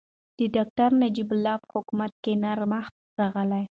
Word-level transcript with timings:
د 0.37 0.39
ډاکټر 0.55 0.89
نجیب 1.01 1.29
الله 1.33 1.55
په 1.61 1.67
حکومت 1.75 2.11
کې 2.23 2.31
نرمښت 2.43 2.95
راغی. 3.19 3.59